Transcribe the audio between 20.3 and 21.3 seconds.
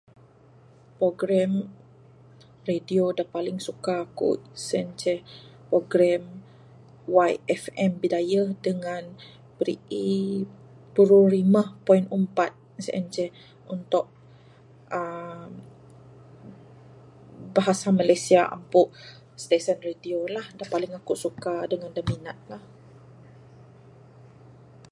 la da paling aku